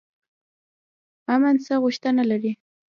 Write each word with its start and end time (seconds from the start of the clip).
امن 1.35 1.55
څه 1.65 1.73
غوښتنه 1.83 2.23
لري؟ 2.31 2.51